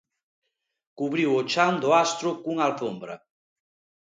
Cubriu 0.97 1.29
o 1.39 1.41
chan 1.51 1.73
do 1.83 1.89
astro 2.03 2.29
cunha 2.43 2.65
alfombra. 2.69 3.15